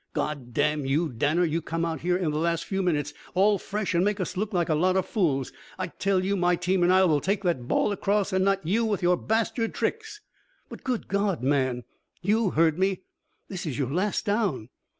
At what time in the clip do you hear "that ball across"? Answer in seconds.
7.43-8.33